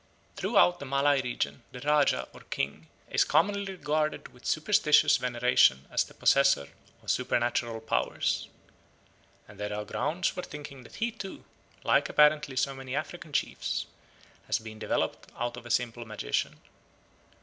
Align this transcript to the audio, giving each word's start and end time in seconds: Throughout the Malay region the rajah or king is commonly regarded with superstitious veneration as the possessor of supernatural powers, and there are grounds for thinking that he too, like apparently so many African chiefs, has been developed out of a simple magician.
Throughout 0.35 0.79
the 0.79 0.85
Malay 0.87 1.21
region 1.21 1.61
the 1.71 1.79
rajah 1.79 2.27
or 2.33 2.39
king 2.49 2.87
is 3.11 3.23
commonly 3.23 3.71
regarded 3.73 4.33
with 4.33 4.47
superstitious 4.47 5.17
veneration 5.17 5.85
as 5.91 6.03
the 6.03 6.15
possessor 6.15 6.69
of 7.03 7.11
supernatural 7.11 7.79
powers, 7.81 8.47
and 9.47 9.59
there 9.59 9.71
are 9.75 9.85
grounds 9.85 10.27
for 10.27 10.41
thinking 10.41 10.81
that 10.85 10.95
he 10.95 11.11
too, 11.11 11.45
like 11.83 12.09
apparently 12.09 12.55
so 12.55 12.73
many 12.73 12.95
African 12.95 13.31
chiefs, 13.31 13.85
has 14.47 14.57
been 14.57 14.79
developed 14.79 15.31
out 15.37 15.55
of 15.55 15.67
a 15.67 15.69
simple 15.69 16.03
magician. 16.03 16.59